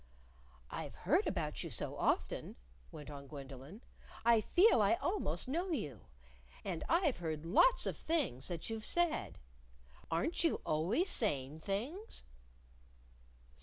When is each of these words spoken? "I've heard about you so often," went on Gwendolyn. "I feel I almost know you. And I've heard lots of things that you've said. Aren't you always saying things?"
"I've 0.71 0.95
heard 0.95 1.27
about 1.27 1.63
you 1.63 1.69
so 1.69 1.95
often," 1.95 2.55
went 2.91 3.11
on 3.11 3.27
Gwendolyn. 3.27 3.81
"I 4.25 4.41
feel 4.41 4.81
I 4.81 4.95
almost 4.95 5.47
know 5.47 5.69
you. 5.69 6.07
And 6.65 6.83
I've 6.89 7.17
heard 7.17 7.45
lots 7.45 7.85
of 7.85 7.95
things 7.97 8.47
that 8.47 8.67
you've 8.67 8.87
said. 8.87 9.37
Aren't 10.09 10.43
you 10.43 10.59
always 10.65 11.11
saying 11.11 11.59
things?" 11.59 12.23